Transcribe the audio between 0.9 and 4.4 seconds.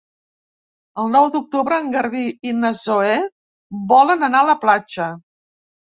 El nou d'octubre en Garbí i na Zoè volen